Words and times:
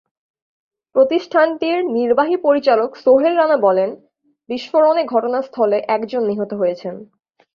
প্রতিষ্ঠানটির 0.95 1.77
নির্বাহী 1.89 2.35
পরিচালক 2.37 2.89
সোহেল 2.95 3.33
রানা 3.37 3.57
বলেন, 3.57 3.89
বিস্ফোরণে 4.49 5.03
ঘটনাস্থলে 5.05 5.77
একজন 5.87 6.21
নিহত 6.25 6.51
হয়েছেন। 6.53 6.95